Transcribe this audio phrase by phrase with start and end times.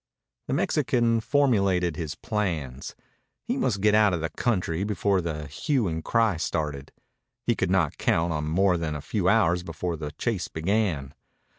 [0.47, 2.95] The Mexican formulated his plans.
[3.43, 6.91] He must get out of the country before the hue and cry started.
[7.43, 11.13] He could not count on more than a few hours before the chase began.